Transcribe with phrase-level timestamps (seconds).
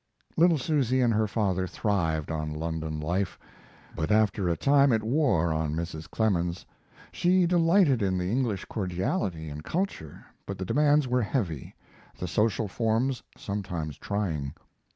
[0.35, 3.37] Little Susy and her father thrived on London life,
[3.95, 6.09] but after a time it wore on Mrs.
[6.09, 6.65] Clemens.
[7.11, 11.75] She delighted in the English cordiality and culture, but the demands were heavy,
[12.17, 14.55] the social forms sometimes trying.